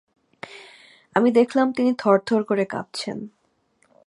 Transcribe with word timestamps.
আমি 1.15 1.29
দেখলাম 1.31 1.67
তিনি 1.71 1.91
থরথর 1.93 2.41
করে 2.43 2.65
কাঁপছেন। 2.65 3.17